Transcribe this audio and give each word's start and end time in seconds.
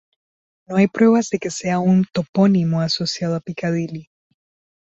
No 0.65 0.77
hay 0.77 0.87
pruebas 0.87 1.29
de 1.29 1.37
que 1.37 1.51
sea 1.51 1.77
un 1.77 2.07
topónimo 2.11 2.81
asociado 2.81 3.35
a 3.35 3.39
Piccadilly. 3.39 4.09